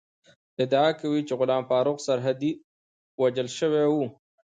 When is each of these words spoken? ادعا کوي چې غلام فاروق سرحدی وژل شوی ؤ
ادعا 0.63 0.89
کوي 1.01 1.21
چې 1.27 1.33
غلام 1.39 1.63
فاروق 1.69 1.97
سرحدی 2.07 2.51
وژل 3.21 3.47
شوی 3.57 3.83
ؤ 3.97 4.01